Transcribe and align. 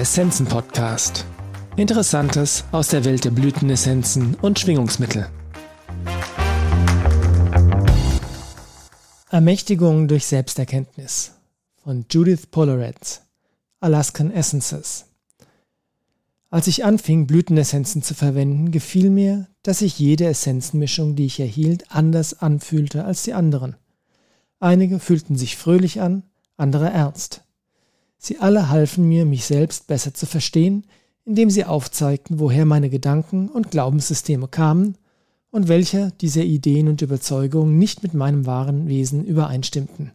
Der 0.00 0.04
Essenzen 0.04 0.46
Podcast. 0.46 1.26
Interessantes 1.76 2.64
aus 2.72 2.88
der 2.88 3.04
Welt 3.04 3.26
der 3.26 3.32
Blütenessenzen 3.32 4.34
und 4.36 4.58
Schwingungsmittel. 4.58 5.28
Ermächtigung 9.28 10.08
durch 10.08 10.24
Selbsterkenntnis 10.24 11.32
von 11.84 12.06
Judith 12.10 12.46
Polaretz, 12.50 13.20
Alaskan 13.80 14.30
Essences. 14.30 15.04
Als 16.48 16.66
ich 16.66 16.82
anfing, 16.86 17.26
Blütenessenzen 17.26 18.02
zu 18.02 18.14
verwenden, 18.14 18.70
gefiel 18.70 19.10
mir, 19.10 19.48
dass 19.62 19.80
sich 19.80 19.98
jede 19.98 20.24
Essenzenmischung, 20.24 21.14
die 21.14 21.26
ich 21.26 21.40
erhielt, 21.40 21.92
anders 21.92 22.40
anfühlte 22.40 23.04
als 23.04 23.24
die 23.24 23.34
anderen. 23.34 23.76
Einige 24.60 24.98
fühlten 24.98 25.36
sich 25.36 25.58
fröhlich 25.58 26.00
an, 26.00 26.22
andere 26.56 26.88
ernst. 26.88 27.44
Sie 28.22 28.38
alle 28.38 28.68
halfen 28.68 29.08
mir, 29.08 29.24
mich 29.24 29.46
selbst 29.46 29.86
besser 29.86 30.12
zu 30.12 30.26
verstehen, 30.26 30.84
indem 31.24 31.48
sie 31.48 31.64
aufzeigten, 31.64 32.38
woher 32.38 32.66
meine 32.66 32.90
Gedanken 32.90 33.48
und 33.48 33.70
Glaubenssysteme 33.70 34.46
kamen 34.46 34.98
und 35.50 35.68
welche 35.68 36.12
dieser 36.20 36.42
Ideen 36.42 36.88
und 36.88 37.00
Überzeugungen 37.00 37.78
nicht 37.78 38.02
mit 38.02 38.12
meinem 38.12 38.44
wahren 38.44 38.88
Wesen 38.88 39.24
übereinstimmten. 39.24 40.12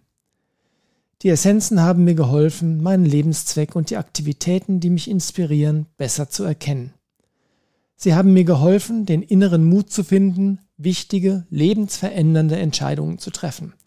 Die 1.23 1.29
Essenzen 1.29 1.81
haben 1.81 2.03
mir 2.03 2.13
geholfen, 2.13 2.83
meinen 2.83 3.05
Lebenszweck 3.05 3.75
und 3.75 3.89
die 3.89 3.97
Aktivitäten, 3.97 4.79
die 4.79 4.91
mich 4.91 5.09
inspirieren, 5.09 5.87
besser 5.97 6.29
zu 6.29 6.43
erkennen. 6.43 6.93
Sie 7.95 8.13
haben 8.13 8.33
mir 8.33 8.43
geholfen, 8.43 9.07
den 9.07 9.23
inneren 9.23 9.67
Mut 9.67 9.89
zu 9.89 10.03
finden, 10.03 10.59
wichtige, 10.77 11.47
lebensverändernde 11.49 12.57
Entscheidungen 12.57 13.17
zu 13.17 13.31
treffen– 13.31 13.73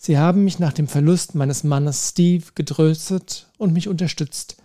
Sie 0.00 0.16
haben 0.16 0.44
mich 0.44 0.60
nach 0.60 0.72
dem 0.72 0.86
Verlust 0.86 1.34
meines 1.34 1.64
Mannes 1.64 2.10
Steve 2.10 2.44
getröstet 2.54 3.50
und 3.58 3.72
mich 3.72 3.88
unterstützt, 3.88 4.56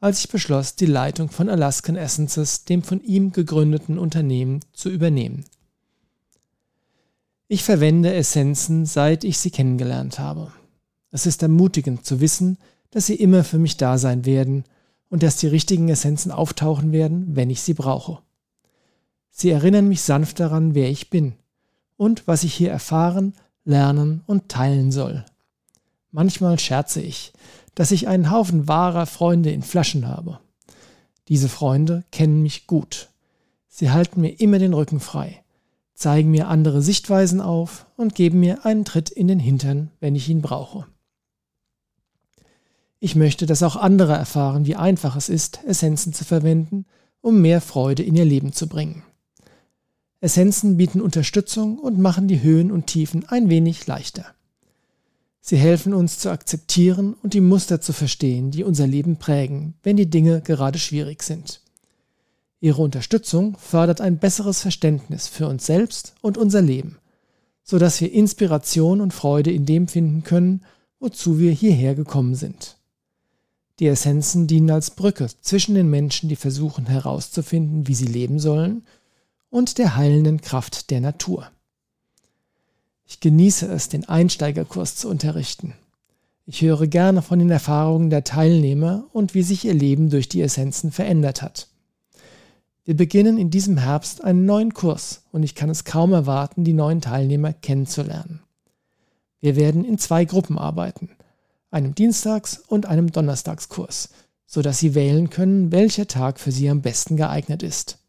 als 0.00 0.20
ich 0.20 0.28
beschloss, 0.28 0.76
die 0.76 0.86
Leitung 0.86 1.30
von 1.30 1.48
Alaskan 1.48 1.96
Essences, 1.96 2.64
dem 2.64 2.82
von 2.82 3.02
ihm 3.02 3.32
gegründeten 3.32 3.98
Unternehmen, 3.98 4.60
zu 4.74 4.90
übernehmen. 4.90 5.46
Ich 7.48 7.64
verwende 7.64 8.12
Essenzen, 8.12 8.84
seit 8.84 9.24
ich 9.24 9.38
sie 9.38 9.50
kennengelernt 9.50 10.18
habe. 10.18 10.52
Es 11.10 11.24
ist 11.24 11.42
ermutigend 11.42 12.04
zu 12.04 12.20
wissen, 12.20 12.58
dass 12.90 13.06
sie 13.06 13.14
immer 13.14 13.44
für 13.44 13.58
mich 13.58 13.78
da 13.78 13.96
sein 13.96 14.26
werden 14.26 14.64
und 15.08 15.22
dass 15.22 15.36
die 15.36 15.46
richtigen 15.46 15.88
Essenzen 15.88 16.30
auftauchen 16.30 16.92
werden, 16.92 17.34
wenn 17.34 17.48
ich 17.48 17.62
sie 17.62 17.74
brauche. 17.74 18.18
Sie 19.30 19.48
erinnern 19.48 19.88
mich 19.88 20.02
sanft 20.02 20.38
daran, 20.40 20.74
wer 20.74 20.90
ich 20.90 21.08
bin 21.08 21.34
und 21.96 22.26
was 22.26 22.44
ich 22.44 22.52
hier 22.52 22.70
erfahren, 22.70 23.34
lernen 23.64 24.22
und 24.26 24.48
teilen 24.48 24.92
soll. 24.92 25.24
Manchmal 26.10 26.58
scherze 26.58 27.00
ich, 27.00 27.32
dass 27.74 27.90
ich 27.90 28.08
einen 28.08 28.30
Haufen 28.30 28.68
wahrer 28.68 29.06
Freunde 29.06 29.50
in 29.50 29.62
Flaschen 29.62 30.06
habe. 30.06 30.40
Diese 31.28 31.48
Freunde 31.48 32.04
kennen 32.10 32.42
mich 32.42 32.66
gut. 32.66 33.08
Sie 33.68 33.90
halten 33.90 34.20
mir 34.20 34.40
immer 34.40 34.58
den 34.58 34.74
Rücken 34.74 35.00
frei, 35.00 35.42
zeigen 35.94 36.30
mir 36.30 36.48
andere 36.48 36.82
Sichtweisen 36.82 37.40
auf 37.40 37.86
und 37.96 38.14
geben 38.14 38.40
mir 38.40 38.66
einen 38.66 38.84
Tritt 38.84 39.08
in 39.08 39.28
den 39.28 39.38
Hintern, 39.38 39.90
wenn 40.00 40.14
ich 40.14 40.28
ihn 40.28 40.42
brauche. 40.42 40.86
Ich 43.00 43.16
möchte, 43.16 43.46
dass 43.46 43.62
auch 43.62 43.76
andere 43.76 44.12
erfahren, 44.12 44.66
wie 44.66 44.76
einfach 44.76 45.16
es 45.16 45.28
ist, 45.28 45.64
Essenzen 45.64 46.12
zu 46.12 46.24
verwenden, 46.24 46.84
um 47.20 47.40
mehr 47.40 47.60
Freude 47.60 48.02
in 48.02 48.14
ihr 48.14 48.24
Leben 48.24 48.52
zu 48.52 48.68
bringen. 48.68 49.02
Essenzen 50.22 50.76
bieten 50.76 51.00
Unterstützung 51.00 51.80
und 51.80 51.98
machen 51.98 52.28
die 52.28 52.42
Höhen 52.42 52.70
und 52.70 52.86
Tiefen 52.86 53.28
ein 53.28 53.50
wenig 53.50 53.88
leichter. 53.88 54.24
Sie 55.40 55.56
helfen 55.56 55.94
uns 55.94 56.20
zu 56.20 56.30
akzeptieren 56.30 57.14
und 57.24 57.34
die 57.34 57.40
Muster 57.40 57.80
zu 57.80 57.92
verstehen, 57.92 58.52
die 58.52 58.62
unser 58.62 58.86
Leben 58.86 59.16
prägen, 59.16 59.74
wenn 59.82 59.96
die 59.96 60.08
Dinge 60.08 60.40
gerade 60.40 60.78
schwierig 60.78 61.24
sind. 61.24 61.60
Ihre 62.60 62.82
Unterstützung 62.82 63.56
fördert 63.58 64.00
ein 64.00 64.18
besseres 64.18 64.60
Verständnis 64.60 65.26
für 65.26 65.48
uns 65.48 65.66
selbst 65.66 66.14
und 66.20 66.38
unser 66.38 66.62
Leben, 66.62 66.98
so 67.64 67.80
dass 67.80 68.00
wir 68.00 68.12
Inspiration 68.12 69.00
und 69.00 69.12
Freude 69.12 69.50
in 69.50 69.66
dem 69.66 69.88
finden 69.88 70.22
können, 70.22 70.62
wozu 71.00 71.40
wir 71.40 71.50
hierher 71.50 71.96
gekommen 71.96 72.36
sind. 72.36 72.76
Die 73.80 73.88
Essenzen 73.88 74.46
dienen 74.46 74.70
als 74.70 74.92
Brücke 74.92 75.26
zwischen 75.40 75.74
den 75.74 75.90
Menschen, 75.90 76.28
die 76.28 76.36
versuchen 76.36 76.86
herauszufinden, 76.86 77.88
wie 77.88 77.96
sie 77.96 78.06
leben 78.06 78.38
sollen, 78.38 78.84
und 79.52 79.76
der 79.76 79.96
heilenden 79.96 80.40
Kraft 80.40 80.90
der 80.90 81.02
Natur. 81.02 81.46
Ich 83.04 83.20
genieße 83.20 83.66
es, 83.66 83.90
den 83.90 84.08
Einsteigerkurs 84.08 84.96
zu 84.96 85.10
unterrichten. 85.10 85.74
Ich 86.46 86.62
höre 86.62 86.86
gerne 86.86 87.20
von 87.20 87.38
den 87.38 87.50
Erfahrungen 87.50 88.08
der 88.08 88.24
Teilnehmer 88.24 89.04
und 89.12 89.34
wie 89.34 89.42
sich 89.42 89.66
ihr 89.66 89.74
Leben 89.74 90.08
durch 90.08 90.30
die 90.30 90.40
Essenzen 90.40 90.90
verändert 90.90 91.42
hat. 91.42 91.68
Wir 92.84 92.96
beginnen 92.96 93.36
in 93.36 93.50
diesem 93.50 93.76
Herbst 93.76 94.24
einen 94.24 94.46
neuen 94.46 94.72
Kurs 94.72 95.22
und 95.32 95.42
ich 95.42 95.54
kann 95.54 95.68
es 95.68 95.84
kaum 95.84 96.14
erwarten, 96.14 96.64
die 96.64 96.72
neuen 96.72 97.02
Teilnehmer 97.02 97.52
kennenzulernen. 97.52 98.40
Wir 99.40 99.54
werden 99.54 99.84
in 99.84 99.98
zwei 99.98 100.24
Gruppen 100.24 100.58
arbeiten, 100.58 101.10
einem 101.70 101.94
Dienstags- 101.94 102.56
und 102.56 102.86
einem 102.86 103.12
Donnerstagskurs, 103.12 104.08
sodass 104.46 104.78
Sie 104.78 104.94
wählen 104.94 105.28
können, 105.28 105.72
welcher 105.72 106.06
Tag 106.06 106.40
für 106.40 106.52
Sie 106.52 106.70
am 106.70 106.80
besten 106.80 107.18
geeignet 107.18 107.62
ist. 107.62 108.01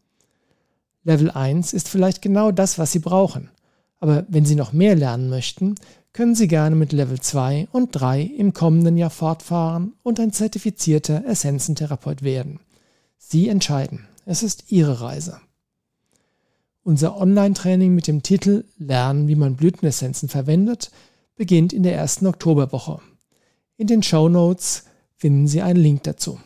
Level 1.04 1.30
1 1.30 1.72
ist 1.72 1.88
vielleicht 1.88 2.22
genau 2.22 2.50
das, 2.50 2.78
was 2.78 2.92
Sie 2.92 2.98
brauchen. 2.98 3.50
Aber 4.00 4.26
wenn 4.28 4.44
Sie 4.44 4.54
noch 4.54 4.72
mehr 4.72 4.96
lernen 4.96 5.28
möchten, 5.28 5.76
können 6.12 6.34
Sie 6.34 6.48
gerne 6.48 6.76
mit 6.76 6.92
Level 6.92 7.20
2 7.20 7.68
und 7.72 7.90
3 7.92 8.22
im 8.22 8.52
kommenden 8.52 8.96
Jahr 8.96 9.10
fortfahren 9.10 9.94
und 10.02 10.18
ein 10.18 10.32
zertifizierter 10.32 11.24
Essenzentherapeut 11.26 12.22
werden. 12.22 12.60
Sie 13.18 13.48
entscheiden. 13.48 14.06
Es 14.24 14.42
ist 14.42 14.70
Ihre 14.70 15.00
Reise. 15.00 15.40
Unser 16.82 17.16
Online-Training 17.16 17.94
mit 17.94 18.06
dem 18.06 18.22
Titel 18.22 18.64
Lernen, 18.78 19.28
wie 19.28 19.36
man 19.36 19.56
Blütenessenzen 19.56 20.28
verwendet, 20.28 20.90
beginnt 21.34 21.72
in 21.72 21.82
der 21.82 21.94
ersten 21.94 22.26
Oktoberwoche. 22.26 23.00
In 23.76 23.86
den 23.86 24.02
Show 24.02 24.28
Notes 24.28 24.84
finden 25.16 25.48
Sie 25.48 25.62
einen 25.62 25.80
Link 25.80 26.02
dazu. 26.04 26.38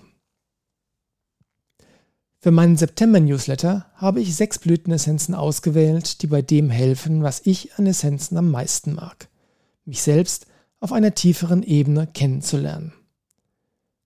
Für 2.40 2.52
meinen 2.52 2.76
September-Newsletter 2.76 3.86
habe 3.96 4.20
ich 4.20 4.36
sechs 4.36 4.60
Blütenessenzen 4.60 5.34
ausgewählt, 5.34 6.22
die 6.22 6.28
bei 6.28 6.40
dem 6.40 6.70
helfen, 6.70 7.24
was 7.24 7.40
ich 7.44 7.74
an 7.74 7.86
Essenzen 7.86 8.36
am 8.36 8.52
meisten 8.52 8.94
mag. 8.94 9.28
Mich 9.84 10.02
selbst 10.02 10.46
auf 10.78 10.92
einer 10.92 11.14
tieferen 11.14 11.64
Ebene 11.64 12.06
kennenzulernen. 12.06 12.92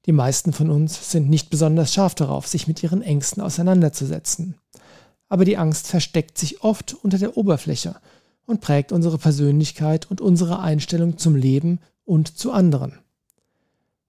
Die 0.06 0.12
meisten 0.12 0.54
von 0.54 0.70
uns 0.70 1.10
sind 1.12 1.28
nicht 1.28 1.50
besonders 1.50 1.92
scharf 1.92 2.14
darauf, 2.14 2.46
sich 2.46 2.66
mit 2.66 2.82
ihren 2.82 3.02
Ängsten 3.02 3.42
auseinanderzusetzen. 3.42 4.56
Aber 5.28 5.44
die 5.44 5.58
Angst 5.58 5.86
versteckt 5.86 6.38
sich 6.38 6.64
oft 6.64 6.94
unter 6.94 7.18
der 7.18 7.36
Oberfläche 7.36 7.96
und 8.46 8.62
prägt 8.62 8.92
unsere 8.92 9.18
Persönlichkeit 9.18 10.10
und 10.10 10.22
unsere 10.22 10.58
Einstellung 10.60 11.18
zum 11.18 11.36
Leben 11.36 11.80
und 12.04 12.38
zu 12.38 12.50
anderen. 12.50 12.98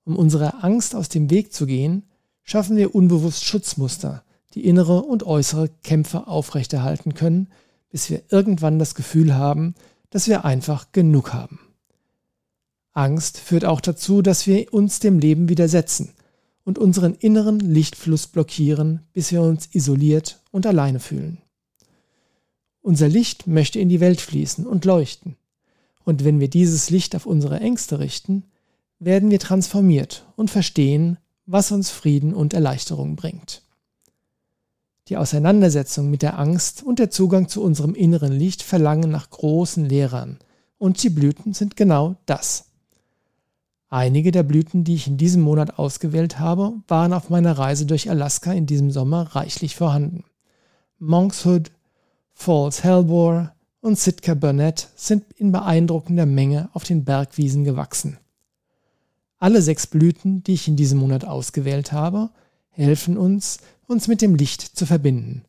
Um 0.05 0.15
unserer 0.15 0.63
Angst 0.63 0.95
aus 0.95 1.09
dem 1.09 1.29
Weg 1.29 1.53
zu 1.53 1.65
gehen, 1.65 2.03
schaffen 2.43 2.77
wir 2.77 2.93
unbewusst 2.93 3.45
Schutzmuster, 3.45 4.23
die 4.53 4.65
innere 4.65 5.01
und 5.01 5.23
äußere 5.23 5.69
Kämpfe 5.83 6.27
aufrechterhalten 6.27 7.13
können, 7.13 7.47
bis 7.89 8.09
wir 8.09 8.21
irgendwann 8.29 8.79
das 8.79 8.95
Gefühl 8.95 9.35
haben, 9.35 9.75
dass 10.09 10.27
wir 10.27 10.45
einfach 10.45 10.91
genug 10.91 11.33
haben. 11.33 11.59
Angst 12.91 13.39
führt 13.39 13.65
auch 13.65 13.81
dazu, 13.81 14.21
dass 14.21 14.45
wir 14.45 14.71
uns 14.73 14.99
dem 14.99 15.17
Leben 15.17 15.49
widersetzen 15.49 16.13
und 16.63 16.77
unseren 16.77 17.15
inneren 17.15 17.59
Lichtfluss 17.59 18.27
blockieren, 18.27 19.01
bis 19.13 19.31
wir 19.31 19.41
uns 19.41 19.69
isoliert 19.73 20.39
und 20.51 20.65
alleine 20.65 20.99
fühlen. 20.99 21.41
Unser 22.81 23.07
Licht 23.07 23.47
möchte 23.47 23.79
in 23.79 23.89
die 23.89 23.99
Welt 23.99 24.21
fließen 24.21 24.67
und 24.67 24.85
leuchten. 24.85 25.37
Und 26.03 26.23
wenn 26.23 26.39
wir 26.39 26.49
dieses 26.49 26.89
Licht 26.89 27.15
auf 27.15 27.25
unsere 27.25 27.59
Ängste 27.59 27.99
richten, 27.99 28.43
werden 28.99 29.31
wir 29.31 29.39
transformiert 29.39 30.25
und 30.35 30.51
verstehen, 30.51 31.17
was 31.45 31.71
uns 31.71 31.89
Frieden 31.89 32.33
und 32.33 32.53
Erleichterung 32.53 33.15
bringt. 33.15 33.61
Die 35.09 35.17
Auseinandersetzung 35.17 36.09
mit 36.09 36.21
der 36.21 36.39
Angst 36.39 36.83
und 36.83 36.99
der 36.99 37.09
Zugang 37.09 37.49
zu 37.49 37.61
unserem 37.61 37.93
inneren 37.93 38.31
Licht 38.31 38.63
verlangen 38.63 39.11
nach 39.11 39.29
großen 39.29 39.85
Lehrern, 39.85 40.39
und 40.77 41.01
die 41.01 41.09
Blüten 41.09 41.53
sind 41.53 41.75
genau 41.75 42.15
das. 42.25 42.65
Einige 43.89 44.31
der 44.31 44.43
Blüten, 44.43 44.83
die 44.83 44.95
ich 44.95 45.07
in 45.07 45.17
diesem 45.17 45.41
Monat 45.43 45.77
ausgewählt 45.77 46.39
habe, 46.39 46.73
waren 46.87 47.13
auf 47.13 47.29
meiner 47.29 47.57
Reise 47.57 47.85
durch 47.85 48.09
Alaska 48.09 48.51
in 48.51 48.65
diesem 48.65 48.91
Sommer 48.91 49.35
reichlich 49.35 49.75
vorhanden. 49.75 50.23
Monkshood, 50.99 51.71
Falls 52.33 52.83
Hellbore 52.83 53.51
und 53.81 53.99
Sitka 53.99 54.33
Burnett 54.33 54.89
sind 54.95 55.31
in 55.33 55.51
beeindruckender 55.51 56.25
Menge 56.25 56.69
auf 56.73 56.83
den 56.83 57.05
Bergwiesen 57.05 57.63
gewachsen. 57.63 58.17
Alle 59.43 59.61
sechs 59.61 59.87
Blüten, 59.87 60.41
die 60.41 60.53
ich 60.53 60.69
in 60.69 60.77
diesem 60.77 60.99
Monat 60.99 61.25
ausgewählt 61.25 61.91
habe, 61.91 62.29
helfen 62.69 63.17
uns, 63.17 63.57
uns 63.87 64.07
mit 64.07 64.21
dem 64.21 64.35
Licht 64.35 64.61
zu 64.61 64.85
verbinden. 64.85 65.43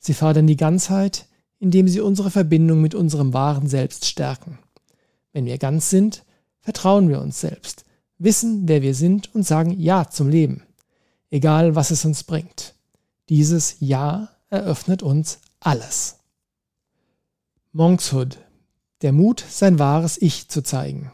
Sie 0.00 0.14
fördern 0.14 0.48
die 0.48 0.56
Ganzheit, 0.56 1.26
indem 1.60 1.86
sie 1.86 2.00
unsere 2.00 2.32
Verbindung 2.32 2.80
mit 2.80 2.92
unserem 2.92 3.32
wahren 3.32 3.68
Selbst 3.68 4.06
stärken. 4.06 4.58
Wenn 5.32 5.44
wir 5.44 5.58
ganz 5.58 5.90
sind, 5.90 6.24
vertrauen 6.58 7.08
wir 7.08 7.20
uns 7.20 7.40
selbst, 7.40 7.84
wissen, 8.18 8.66
wer 8.66 8.82
wir 8.82 8.96
sind 8.96 9.32
und 9.32 9.44
sagen 9.46 9.78
Ja 9.78 10.10
zum 10.10 10.28
Leben. 10.28 10.64
egal 11.30 11.76
was 11.76 11.92
es 11.92 12.04
uns 12.04 12.24
bringt. 12.24 12.74
Dieses 13.28 13.76
Ja 13.78 14.30
eröffnet 14.48 15.04
uns 15.04 15.38
alles. 15.60 16.16
Monkshood, 17.70 18.38
der 19.02 19.12
Mut, 19.12 19.44
sein 19.48 19.78
wahres 19.78 20.20
Ich 20.20 20.48
zu 20.48 20.62
zeigen. 20.62 21.12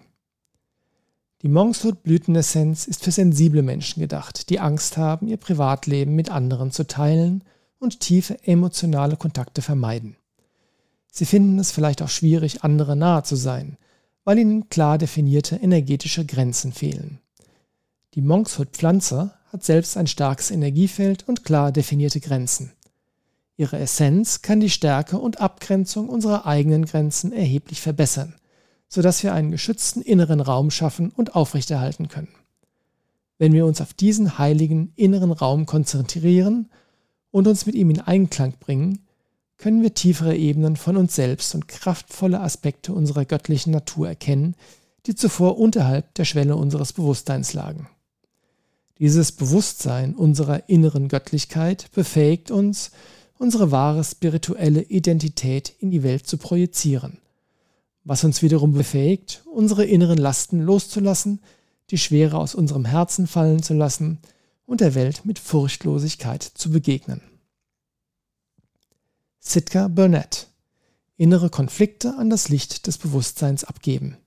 Die 1.42 1.48
Monkshood 1.48 2.02
Blütenessenz 2.02 2.86
ist 2.86 3.04
für 3.04 3.10
sensible 3.10 3.62
Menschen 3.62 4.00
gedacht, 4.00 4.48
die 4.48 4.58
Angst 4.58 4.96
haben, 4.96 5.28
ihr 5.28 5.36
Privatleben 5.36 6.14
mit 6.14 6.30
anderen 6.30 6.70
zu 6.70 6.86
teilen 6.86 7.44
und 7.78 8.00
tiefe 8.00 8.42
emotionale 8.44 9.16
Kontakte 9.16 9.60
vermeiden. 9.60 10.16
Sie 11.12 11.26
finden 11.26 11.58
es 11.58 11.72
vielleicht 11.72 12.00
auch 12.00 12.08
schwierig, 12.08 12.64
andere 12.64 12.96
nahe 12.96 13.22
zu 13.22 13.36
sein, 13.36 13.76
weil 14.24 14.38
ihnen 14.38 14.70
klar 14.70 14.96
definierte 14.96 15.56
energetische 15.56 16.24
Grenzen 16.24 16.72
fehlen. 16.72 17.20
Die 18.14 18.22
Monkshood-Pflanze 18.22 19.34
hat 19.52 19.62
selbst 19.62 19.98
ein 19.98 20.06
starkes 20.06 20.50
Energiefeld 20.50 21.28
und 21.28 21.44
klar 21.44 21.70
definierte 21.70 22.20
Grenzen. 22.20 22.72
Ihre 23.58 23.78
Essenz 23.78 24.40
kann 24.40 24.60
die 24.60 24.70
Stärke 24.70 25.18
und 25.18 25.38
Abgrenzung 25.40 26.08
unserer 26.08 26.46
eigenen 26.46 26.86
Grenzen 26.86 27.30
erheblich 27.32 27.82
verbessern– 27.82 28.36
sodass 28.88 29.22
wir 29.22 29.34
einen 29.34 29.50
geschützten 29.50 30.02
inneren 30.02 30.40
Raum 30.40 30.70
schaffen 30.70 31.10
und 31.10 31.34
aufrechterhalten 31.34 32.08
können. 32.08 32.34
Wenn 33.38 33.52
wir 33.52 33.66
uns 33.66 33.80
auf 33.80 33.92
diesen 33.92 34.38
heiligen 34.38 34.92
inneren 34.96 35.32
Raum 35.32 35.66
konzentrieren 35.66 36.70
und 37.30 37.46
uns 37.46 37.66
mit 37.66 37.74
ihm 37.74 37.90
in 37.90 38.00
Einklang 38.00 38.54
bringen, 38.58 39.00
können 39.58 39.82
wir 39.82 39.94
tiefere 39.94 40.36
Ebenen 40.36 40.76
von 40.76 40.96
uns 40.96 41.14
selbst 41.14 41.54
und 41.54 41.68
kraftvolle 41.68 42.40
Aspekte 42.40 42.92
unserer 42.92 43.24
göttlichen 43.24 43.72
Natur 43.72 44.08
erkennen, 44.08 44.54
die 45.06 45.14
zuvor 45.14 45.58
unterhalb 45.58 46.14
der 46.14 46.24
Schwelle 46.24 46.56
unseres 46.56 46.92
Bewusstseins 46.92 47.52
lagen. 47.52 47.88
Dieses 48.98 49.32
Bewusstsein 49.32 50.14
unserer 50.14 50.68
inneren 50.68 51.08
Göttlichkeit 51.08 51.90
befähigt 51.94 52.50
uns, 52.50 52.90
unsere 53.38 53.70
wahre 53.70 54.02
spirituelle 54.02 54.82
Identität 54.82 55.74
in 55.80 55.90
die 55.90 56.02
Welt 56.02 56.26
zu 56.26 56.38
projizieren 56.38 57.18
was 58.06 58.22
uns 58.22 58.40
wiederum 58.40 58.72
befähigt, 58.72 59.42
unsere 59.52 59.84
inneren 59.84 60.16
Lasten 60.16 60.60
loszulassen, 60.60 61.40
die 61.90 61.98
Schwere 61.98 62.38
aus 62.38 62.54
unserem 62.54 62.84
Herzen 62.84 63.26
fallen 63.26 63.64
zu 63.64 63.74
lassen 63.74 64.20
und 64.64 64.80
der 64.80 64.94
Welt 64.94 65.24
mit 65.24 65.40
Furchtlosigkeit 65.40 66.42
zu 66.42 66.70
begegnen. 66.70 67.20
Sitka 69.40 69.88
Burnett 69.88 70.46
Innere 71.16 71.50
Konflikte 71.50 72.14
an 72.16 72.30
das 72.30 72.48
Licht 72.48 72.86
des 72.86 72.98
Bewusstseins 72.98 73.64
abgeben. 73.64 74.18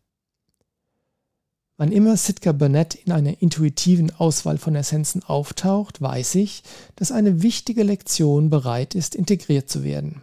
Wann 1.78 1.94
immer 1.94 2.18
Sitka 2.18 2.52
Burnett 2.52 2.96
in 2.96 3.14
einer 3.14 3.42
intuitiven 3.42 4.14
Auswahl 4.14 4.58
von 4.58 4.76
Essenzen 4.76 5.24
auftaucht, 5.24 6.02
weiß 6.02 6.36
ich, 6.36 6.64
dass 6.98 7.14
eine 7.14 7.42
wichtige 7.42 7.84
Lektion 7.84 8.50
bereit 8.50 8.96
ist, 8.96 9.16
integriert 9.16 9.70
zu 9.70 9.84
werden. 9.84 10.22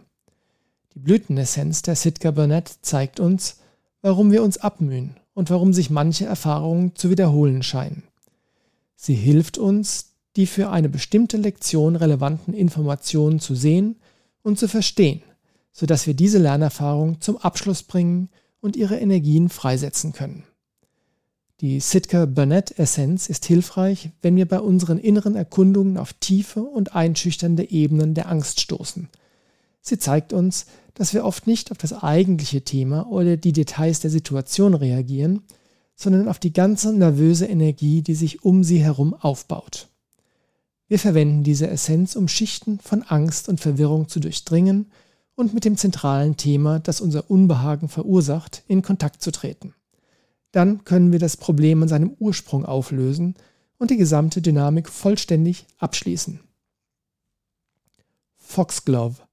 Die 0.97 1.03
Blütenessenz 1.03 1.83
der 1.83 1.95
Sitka 1.95 2.31
Burnett 2.31 2.79
zeigt 2.81 3.19
uns, 3.19 3.57
warum 4.01 4.31
wir 4.31 4.41
uns 4.41 4.57
abmühen 4.57 5.15
und 5.35 5.51
warum 5.51 5.71
sich 5.71 5.91
manche 5.91 6.25
Erfahrungen 6.25 6.95
zu 6.95 7.11
wiederholen 7.11 7.61
scheinen. 7.61 8.01
Sie 8.95 9.13
hilft 9.13 9.59
uns, 9.59 10.15
die 10.35 10.47
für 10.47 10.71
eine 10.71 10.89
bestimmte 10.89 11.37
Lektion 11.37 11.95
relevanten 11.95 12.55
Informationen 12.55 13.39
zu 13.39 13.53
sehen 13.53 13.97
und 14.41 14.57
zu 14.57 14.67
verstehen, 14.67 15.21
sodass 15.71 16.07
wir 16.07 16.15
diese 16.15 16.39
Lernerfahrung 16.39 17.21
zum 17.21 17.37
Abschluss 17.37 17.83
bringen 17.83 18.29
und 18.59 18.75
ihre 18.75 18.97
Energien 18.97 19.49
freisetzen 19.49 20.13
können. 20.13 20.45
Die 21.61 21.79
Sitka 21.79 22.25
Burnett 22.25 22.79
Essenz 22.79 23.29
ist 23.29 23.45
hilfreich, 23.45 24.09
wenn 24.23 24.35
wir 24.35 24.47
bei 24.47 24.59
unseren 24.59 24.97
inneren 24.97 25.35
Erkundungen 25.35 25.95
auf 25.99 26.13
tiefe 26.13 26.63
und 26.63 26.95
einschüchternde 26.95 27.69
Ebenen 27.69 28.15
der 28.15 28.29
Angst 28.29 28.61
stoßen. 28.61 29.09
Sie 29.87 29.97
zeigt 29.97 30.33
uns, 30.33 30.65
dass 30.97 31.13
wir 31.13 31.23
oft 31.23 31.45
nicht 31.45 31.69
auf 31.71 31.77
das 31.77 31.93
eigentliche 31.93 32.63
Thema 32.63 33.07
oder 33.07 33.37
die 33.37 33.53
Details 33.53 33.99
der 33.99 34.09
Situation 34.09 34.73
reagieren, 34.73 35.43
sondern 35.95 36.27
auf 36.27 36.39
die 36.39 36.53
ganze 36.53 36.91
nervöse 36.91 37.45
Energie, 37.45 38.01
die 38.01 38.15
sich 38.15 38.43
um 38.43 38.63
sie 38.63 38.79
herum 38.79 39.13
aufbaut. 39.13 39.89
Wir 40.87 40.97
verwenden 40.97 41.43
diese 41.43 41.67
Essenz, 41.69 42.15
um 42.15 42.27
Schichten 42.27 42.79
von 42.79 43.03
Angst 43.03 43.47
und 43.47 43.59
Verwirrung 43.59 44.07
zu 44.07 44.19
durchdringen 44.19 44.91
und 45.35 45.53
mit 45.53 45.65
dem 45.65 45.77
zentralen 45.77 46.35
Thema, 46.35 46.79
das 46.79 46.99
unser 46.99 47.29
Unbehagen 47.29 47.89
verursacht, 47.89 48.63
in 48.67 48.81
Kontakt 48.81 49.21
zu 49.21 49.31
treten. 49.31 49.75
Dann 50.51 50.83
können 50.83 51.11
wir 51.11 51.19
das 51.19 51.37
Problem 51.37 51.83
an 51.83 51.89
seinem 51.89 52.15
Ursprung 52.17 52.65
auflösen 52.65 53.35
und 53.77 53.91
die 53.91 53.97
gesamte 53.97 54.41
Dynamik 54.41 54.89
vollständig 54.89 55.67
abschließen. 55.77 56.39
Foxglove 58.37 59.26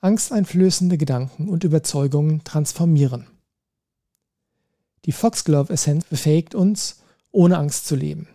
angsteinflößende 0.00 0.96
Gedanken 0.96 1.48
und 1.48 1.64
Überzeugungen 1.64 2.42
transformieren. 2.44 3.26
Die 5.04 5.12
Foxglove-Essenz 5.12 6.04
befähigt 6.04 6.54
uns, 6.54 7.00
ohne 7.32 7.58
Angst 7.58 7.86
zu 7.86 7.96
leben. 7.96 8.28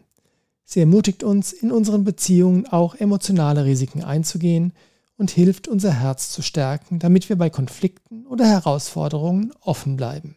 Sie 0.64 0.80
ermutigt 0.80 1.24
uns, 1.24 1.54
in 1.54 1.72
unseren 1.72 2.04
Beziehungen 2.04 2.66
auch 2.68 2.96
emotionale 2.96 3.66
Risiken 3.66 4.04
einzugehen 4.04 4.74
und 5.18 5.32
hilft, 5.32 5.68
unser 5.68 5.94
Herz 5.94 6.32
zu 6.32 6.42
stärken, 6.42 7.00
damit 7.00 7.30
wir 7.30 7.36
bei 7.36 7.50
Konflikten 7.50 8.26
oder 8.26 8.46
Herausforderungen 8.46 9.54
offen 9.62 9.96
bleiben. 9.96 10.36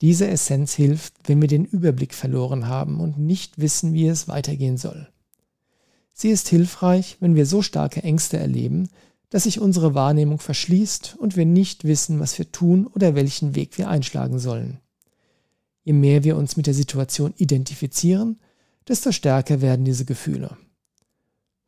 Diese 0.00 0.28
Essenz 0.28 0.74
hilft, 0.74 1.14
wenn 1.26 1.40
wir 1.40 1.48
den 1.48 1.64
Überblick 1.64 2.14
verloren 2.14 2.68
haben 2.68 3.00
und 3.00 3.18
nicht 3.18 3.58
wissen, 3.58 3.92
wie 3.94 4.06
es 4.06 4.28
weitergehen 4.28 4.76
soll. 4.76 5.08
Sie 6.14 6.30
ist 6.30 6.48
hilfreich, 6.48 7.16
wenn 7.20 7.34
wir 7.34 7.46
so 7.46 7.62
starke 7.62 8.02
Ängste 8.02 8.38
erleben, 8.38 8.88
dass 9.30 9.44
sich 9.44 9.60
unsere 9.60 9.94
Wahrnehmung 9.94 10.38
verschließt 10.38 11.16
und 11.18 11.36
wir 11.36 11.44
nicht 11.44 11.84
wissen, 11.84 12.18
was 12.20 12.38
wir 12.38 12.50
tun 12.50 12.86
oder 12.86 13.14
welchen 13.14 13.54
Weg 13.54 13.76
wir 13.78 13.88
einschlagen 13.88 14.38
sollen. 14.38 14.80
Je 15.84 15.92
mehr 15.92 16.24
wir 16.24 16.36
uns 16.36 16.56
mit 16.56 16.66
der 16.66 16.74
Situation 16.74 17.34
identifizieren, 17.36 18.38
desto 18.86 19.12
stärker 19.12 19.60
werden 19.60 19.84
diese 19.84 20.04
Gefühle. 20.04 20.56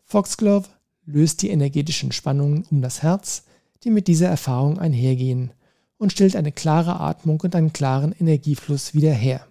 Foxglove 0.04 0.68
löst 1.04 1.42
die 1.42 1.50
energetischen 1.50 2.12
Spannungen 2.12 2.64
um 2.70 2.82
das 2.82 3.02
Herz, 3.02 3.44
die 3.84 3.90
mit 3.90 4.08
dieser 4.08 4.28
Erfahrung 4.28 4.78
einhergehen, 4.78 5.52
und 5.98 6.12
stellt 6.12 6.34
eine 6.34 6.52
klare 6.52 6.98
Atmung 6.98 7.40
und 7.42 7.54
einen 7.54 7.74
klaren 7.74 8.12
Energiefluss 8.12 8.94
wieder 8.94 9.12
her. 9.12 9.46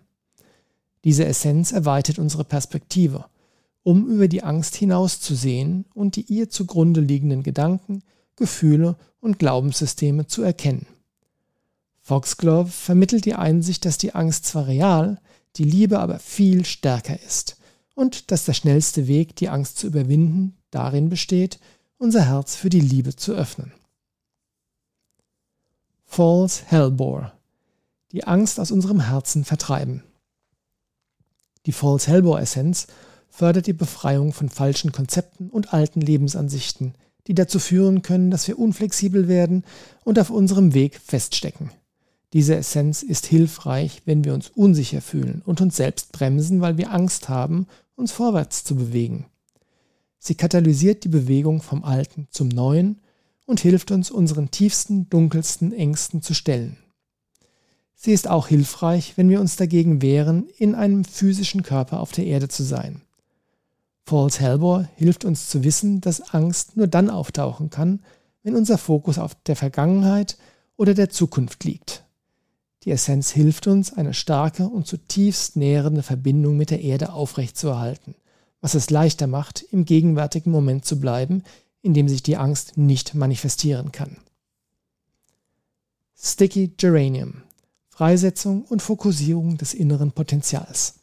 Diese 1.04 1.26
Essenz 1.26 1.72
erweitert 1.72 2.18
unsere 2.18 2.44
Perspektive 2.44 3.26
um 3.84 4.08
über 4.08 4.28
die 4.28 4.44
Angst 4.44 4.76
hinauszusehen 4.76 5.86
und 5.94 6.16
die 6.16 6.24
ihr 6.24 6.50
zugrunde 6.50 7.02
liegenden 7.02 7.44
Gedanken, 7.44 8.04
Gefühle 8.36 8.98
und 9.20 9.40
Glaubenssysteme 9.40 10.28
zu 10.28 10.44
erkennen. 10.44 10.86
Foxglove 12.02 12.72
vermittelt 12.72 13.26
die 13.26 13.36
Einsicht, 13.36 13.86
dass 13.86 13.98
die 13.98 14.16
Angst 14.16 14.46
zwar 14.46 14.68
real, 14.68 15.22
die 15.58 15.64
Liebe 15.64 16.00
aber 16.00 16.20
viel 16.20 16.66
stärker 16.66 17.22
ist 17.22 17.58
und 17.96 18.32
dass 18.32 18.46
der 18.46 18.54
schnellste 18.54 19.08
Weg, 19.08 19.36
die 19.36 19.50
Angst 19.50 19.78
zu 19.78 19.88
überwinden, 19.88 20.58
darin 20.72 21.10
besteht, 21.10 21.60
unser 21.98 22.26
Herz 22.26 22.56
für 22.56 22.70
die 22.70 22.80
Liebe 22.80 23.16
zu 23.16 23.34
öffnen. 23.34 23.74
False 26.06 26.64
Hellbore. 26.66 27.34
Die 28.12 28.24
Angst 28.24 28.60
aus 28.60 28.72
unserem 28.72 29.02
Herzen 29.02 29.46
vertreiben. 29.46 30.04
Die 31.66 31.72
False 31.72 32.10
Hellbore 32.10 32.42
Essenz 32.42 32.88
fördert 33.30 33.68
die 33.68 33.74
Befreiung 33.74 34.34
von 34.34 34.50
falschen 34.50 34.92
Konzepten 34.92 35.50
und 35.50 35.74
alten 35.74 36.02
Lebensansichten, 36.02 36.96
die 37.28 37.34
dazu 37.34 37.60
führen 37.60 38.02
können, 38.02 38.32
dass 38.32 38.48
wir 38.48 38.60
unflexibel 38.60 39.28
werden 39.28 39.64
und 40.04 40.20
auf 40.20 40.30
unserem 40.30 40.74
Weg 40.74 41.00
feststecken. 41.00 41.72
Diese 42.34 42.56
Essenz 42.56 43.02
ist 43.02 43.26
hilfreich, 43.26 44.04
wenn 44.06 44.24
wir 44.24 44.34
uns 44.34 44.50
unsicher 44.50 45.02
fühlen 45.02 45.42
und 45.46 45.62
uns 45.62 45.78
selbst 45.78 46.12
bremsen, 46.12 46.62
weil 46.62 46.78
wir 46.78 46.92
Angst 46.92 47.30
haben, 47.30 47.68
uns 47.96 48.12
vorwärts 48.12 48.64
zu 48.64 48.76
bewegen. 48.76 49.26
Sie 50.20 50.36
katalysiert 50.36 51.04
die 51.04 51.10
Bewegung 51.10 51.62
vom 51.62 51.84
Alten 51.84 52.28
zum 52.30 52.50
Neuen 52.50 53.02
und 53.46 53.62
hilft 53.62 53.92
uns, 53.92 54.12
unseren 54.12 54.52
tiefsten, 54.52 55.10
dunkelsten 55.10 55.72
Ängsten 55.74 56.22
zu 56.22 56.34
stellen. 56.34 56.78
Sie 57.96 58.14
ist 58.14 58.28
auch 58.28 58.48
hilfreich, 58.48 59.14
wenn 59.18 59.30
wir 59.30 59.42
uns 59.42 59.56
dagegen 59.56 60.02
wehren, 60.02 60.48
in 60.58 60.76
einem 60.76 61.04
physischen 61.04 61.64
Körper 61.64 62.00
auf 62.00 62.12
der 62.12 62.26
Erde 62.26 62.48
zu 62.48 62.64
sein. 62.64 63.02
Falls 64.10 64.40
Hellbore 64.40 64.90
hilft 64.96 65.24
uns 65.24 65.50
zu 65.50 65.64
wissen, 65.64 66.02
dass 66.02 66.34
Angst 66.34 66.76
nur 66.76 66.88
dann 66.88 67.12
auftauchen 67.12 67.70
kann, 67.70 68.00
wenn 68.42 68.56
unser 68.56 68.80
Fokus 68.80 69.20
auf 69.20 69.36
der 69.46 69.56
Vergangenheit 69.56 70.40
oder 70.78 70.96
der 70.96 71.12
Zukunft 71.12 71.64
liegt. 71.64 72.06
Die 72.84 72.90
Essenz 72.90 73.30
hilft 73.30 73.68
uns, 73.68 73.94
eine 73.94 74.16
starke 74.16 74.68
und 74.68 74.88
zutiefst 74.88 75.58
nährende 75.58 76.02
Verbindung 76.02 76.58
mit 76.58 76.72
der 76.72 76.82
Erde 76.82 77.14
aufrechtzuerhalten, 77.14 78.16
was 78.62 78.74
es 78.74 78.90
leichter 78.90 79.28
macht, 79.28 79.62
im 79.72 79.86
gegenwärtigen 79.86 80.50
Moment 80.50 80.86
zu 80.86 81.00
bleiben, 81.00 81.44
in 81.84 81.94
dem 81.94 82.10
sich 82.10 82.24
die 82.24 82.38
Angst 82.38 82.80
nicht 82.80 83.14
manifestieren 83.14 83.92
kann. 83.92 84.18
Sticky 86.18 86.70
Geranium 86.78 87.44
Freisetzung 87.90 88.64
und 88.64 88.82
Fokussierung 88.82 89.60
des 89.60 89.76
inneren 89.76 90.14
Potenzials. 90.14 90.99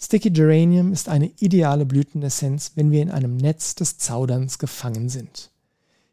Sticky 0.00 0.30
Geranium 0.30 0.92
ist 0.92 1.08
eine 1.08 1.32
ideale 1.40 1.84
Blütenessenz, 1.84 2.72
wenn 2.76 2.92
wir 2.92 3.02
in 3.02 3.10
einem 3.10 3.36
Netz 3.36 3.74
des 3.74 3.98
Zauderns 3.98 4.60
gefangen 4.60 5.08
sind. 5.08 5.50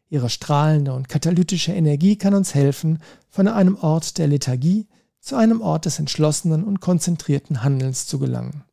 Ihre 0.09 0.29
strahlende 0.29 0.93
und 0.93 1.07
katalytische 1.07 1.71
Energie 1.71 2.15
kann 2.15 2.33
uns 2.33 2.55
helfen, 2.55 2.99
von 3.29 3.47
einem 3.47 3.77
Ort 3.77 4.17
der 4.17 4.27
Lethargie 4.27 4.87
zu 5.19 5.35
einem 5.35 5.61
Ort 5.61 5.85
des 5.85 5.99
entschlossenen 5.99 6.63
und 6.63 6.81
konzentrierten 6.81 7.63
Handelns 7.63 8.07
zu 8.07 8.17
gelangen. 8.17 8.63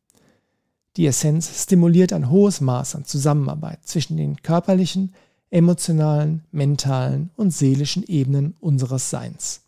Die 0.97 1.05
Essenz 1.05 1.61
stimuliert 1.61 2.11
ein 2.11 2.29
hohes 2.29 2.59
Maß 2.61 2.95
an 2.95 3.05
Zusammenarbeit 3.05 3.79
zwischen 3.85 4.17
den 4.17 4.41
körperlichen, 4.41 5.13
emotionalen, 5.51 6.43
mentalen 6.51 7.29
und 7.35 7.51
seelischen 7.51 8.03
Ebenen 8.03 8.55
unseres 8.59 9.11
Seins. 9.11 9.61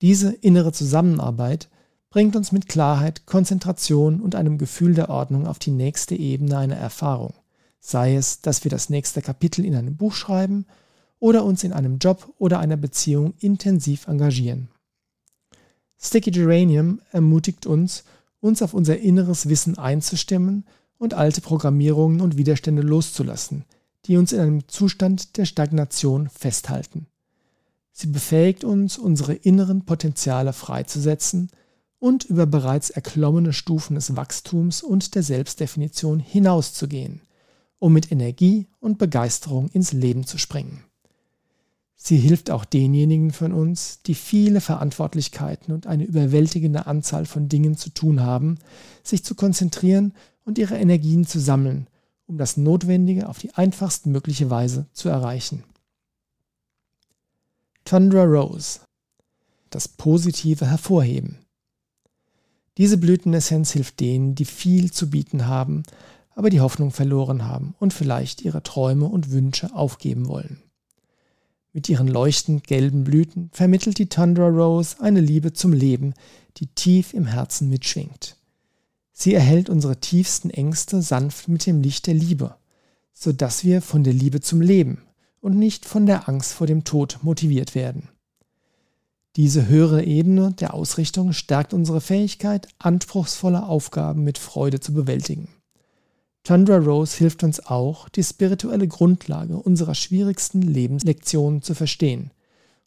Diese 0.00 0.32
innere 0.32 0.72
Zusammenarbeit 0.72 1.68
bringt 2.10 2.36
uns 2.36 2.52
mit 2.52 2.68
Klarheit, 2.68 3.26
Konzentration 3.26 4.20
und 4.20 4.34
einem 4.34 4.58
Gefühl 4.58 4.94
der 4.94 5.10
Ordnung 5.10 5.46
auf 5.46 5.58
die 5.58 5.70
nächste 5.70 6.14
Ebene 6.14 6.58
einer 6.58 6.76
Erfahrung, 6.76 7.34
sei 7.80 8.16
es, 8.16 8.40
dass 8.40 8.64
wir 8.64 8.70
das 8.70 8.90
nächste 8.90 9.22
Kapitel 9.22 9.64
in 9.64 9.74
einem 9.74 9.96
Buch 9.96 10.14
schreiben 10.14 10.66
oder 11.18 11.44
uns 11.44 11.64
in 11.64 11.72
einem 11.72 11.98
Job 11.98 12.32
oder 12.38 12.58
einer 12.58 12.76
Beziehung 12.76 13.34
intensiv 13.38 14.06
engagieren. 14.06 14.68
Sticky 15.98 16.30
Geranium 16.30 17.00
ermutigt 17.10 17.66
uns, 17.66 18.04
uns 18.40 18.62
auf 18.62 18.74
unser 18.74 18.98
inneres 18.98 19.48
Wissen 19.48 19.78
einzustimmen 19.78 20.64
und 20.98 21.14
alte 21.14 21.40
Programmierungen 21.40 22.20
und 22.20 22.36
Widerstände 22.36 22.82
loszulassen, 22.82 23.64
die 24.04 24.16
uns 24.16 24.32
in 24.32 24.40
einem 24.40 24.68
Zustand 24.68 25.36
der 25.36 25.46
Stagnation 25.46 26.28
festhalten. 26.28 27.06
Sie 27.92 28.08
befähigt 28.08 28.62
uns, 28.62 28.98
unsere 28.98 29.32
inneren 29.34 29.84
Potenziale 29.86 30.52
freizusetzen 30.52 31.50
und 31.98 32.24
über 32.24 32.46
bereits 32.46 32.90
erklommene 32.90 33.52
Stufen 33.52 33.94
des 33.94 34.16
Wachstums 34.16 34.82
und 34.82 35.14
der 35.14 35.22
Selbstdefinition 35.22 36.20
hinauszugehen, 36.20 37.22
um 37.78 37.92
mit 37.92 38.12
Energie 38.12 38.66
und 38.80 38.98
Begeisterung 38.98 39.68
ins 39.68 39.92
Leben 39.92 40.26
zu 40.26 40.38
springen. 40.38 40.84
Sie 41.96 42.18
hilft 42.18 42.50
auch 42.50 42.64
denjenigen 42.64 43.32
von 43.32 43.52
uns, 43.52 44.02
die 44.02 44.14
viele 44.14 44.60
Verantwortlichkeiten 44.60 45.74
und 45.74 45.86
eine 45.86 46.04
überwältigende 46.04 46.86
Anzahl 46.86 47.24
von 47.24 47.48
Dingen 47.48 47.76
zu 47.76 47.90
tun 47.90 48.20
haben, 48.20 48.58
sich 49.02 49.24
zu 49.24 49.34
konzentrieren 49.34 50.12
und 50.44 50.58
ihre 50.58 50.76
Energien 50.76 51.26
zu 51.26 51.40
sammeln, 51.40 51.88
um 52.26 52.38
das 52.38 52.56
Notwendige 52.56 53.28
auf 53.28 53.38
die 53.38 53.54
einfachst 53.54 54.06
mögliche 54.06 54.50
Weise 54.50 54.86
zu 54.92 55.08
erreichen. 55.08 55.64
Tundra 57.84 58.24
Rose 58.24 58.80
Das 59.70 59.88
Positive 59.88 60.66
hervorheben. 60.66 61.45
Diese 62.78 62.98
Blütenessenz 62.98 63.72
hilft 63.72 64.00
denen, 64.00 64.34
die 64.34 64.44
viel 64.44 64.92
zu 64.92 65.08
bieten 65.08 65.46
haben, 65.46 65.82
aber 66.34 66.50
die 66.50 66.60
Hoffnung 66.60 66.90
verloren 66.90 67.44
haben 67.44 67.74
und 67.78 67.94
vielleicht 67.94 68.42
ihre 68.42 68.62
Träume 68.62 69.06
und 69.06 69.30
Wünsche 69.30 69.74
aufgeben 69.74 70.28
wollen. 70.28 70.62
Mit 71.72 71.88
ihren 71.88 72.08
leuchtend 72.08 72.66
gelben 72.66 73.04
Blüten 73.04 73.50
vermittelt 73.52 73.98
die 73.98 74.08
Tundra 74.08 74.48
Rose 74.48 74.96
eine 75.00 75.20
Liebe 75.20 75.52
zum 75.52 75.72
Leben, 75.72 76.14
die 76.58 76.68
tief 76.68 77.12
im 77.14 77.26
Herzen 77.26 77.68
mitschwingt. 77.68 78.36
Sie 79.12 79.32
erhält 79.32 79.70
unsere 79.70 79.98
tiefsten 79.98 80.50
Ängste 80.50 81.00
sanft 81.00 81.48
mit 81.48 81.64
dem 81.66 81.80
Licht 81.80 82.06
der 82.06 82.14
Liebe, 82.14 82.56
so 83.12 83.32
dass 83.32 83.64
wir 83.64 83.80
von 83.80 84.04
der 84.04 84.12
Liebe 84.12 84.40
zum 84.40 84.60
Leben 84.60 85.02
und 85.40 85.58
nicht 85.58 85.86
von 85.86 86.04
der 86.04 86.28
Angst 86.28 86.52
vor 86.52 86.66
dem 86.66 86.84
Tod 86.84 87.18
motiviert 87.22 87.74
werden. 87.74 88.08
Diese 89.36 89.68
höhere 89.68 90.02
Ebene 90.02 90.52
der 90.52 90.72
Ausrichtung 90.72 91.34
stärkt 91.34 91.74
unsere 91.74 92.00
Fähigkeit, 92.00 92.68
anspruchsvolle 92.78 93.64
Aufgaben 93.64 94.24
mit 94.24 94.38
Freude 94.38 94.80
zu 94.80 94.94
bewältigen. 94.94 95.48
Tundra 96.42 96.78
Rose 96.78 97.18
hilft 97.18 97.42
uns 97.44 97.66
auch, 97.66 98.08
die 98.08 98.24
spirituelle 98.24 98.88
Grundlage 98.88 99.58
unserer 99.58 99.94
schwierigsten 99.94 100.62
Lebenslektionen 100.62 101.60
zu 101.60 101.74
verstehen 101.74 102.30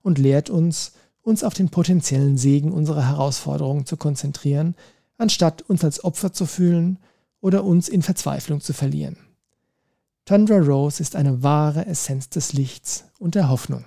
und 0.01 0.17
lehrt 0.17 0.49
uns, 0.49 0.93
uns 1.21 1.43
auf 1.43 1.53
den 1.53 1.69
potenziellen 1.69 2.37
Segen 2.37 2.71
unserer 2.71 3.07
Herausforderungen 3.07 3.85
zu 3.85 3.95
konzentrieren, 3.97 4.75
anstatt 5.19 5.61
uns 5.63 5.83
als 5.83 6.03
Opfer 6.03 6.33
zu 6.33 6.47
fühlen 6.47 6.97
oder 7.41 7.63
uns 7.63 7.89
in 7.89 8.01
Verzweiflung 8.01 8.59
zu 8.59 8.73
verlieren. 8.73 9.17
Tundra 10.25 10.57
Rose 10.57 11.01
ist 11.01 11.15
eine 11.15 11.43
wahre 11.43 11.85
Essenz 11.85 12.29
des 12.29 12.53
Lichts 12.53 13.05
und 13.19 13.35
der 13.35 13.49
Hoffnung. 13.49 13.85